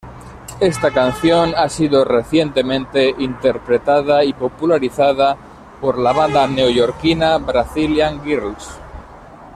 [0.59, 5.37] Esta canción ha sido recientemente interpretada y popularizada
[5.79, 8.79] por la banda neoyorquina Brazilian Girls.